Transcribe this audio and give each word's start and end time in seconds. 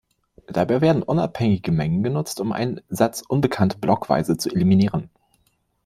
Dabei 0.47 0.81
werden 0.81 1.03
unabhängige 1.03 1.71
Mengen 1.71 2.01
genutzt, 2.01 2.39
um 2.39 2.53
einen 2.53 2.81
Satz 2.89 3.21
Unbekannte 3.21 3.77
blockweise 3.77 4.35
zu 4.35 4.49
eliminieren. 4.49 5.11